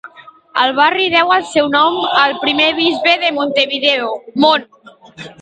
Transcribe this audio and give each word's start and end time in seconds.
El 0.61 0.71
barri 0.77 1.03
deu 1.15 1.33
el 1.35 1.45
seu 1.49 1.69
nom 1.75 1.99
al 2.21 2.33
primer 2.47 2.71
bisbe 2.81 3.15
de 3.27 3.31
Montevideo, 3.37 4.11
Mon. 4.47 4.67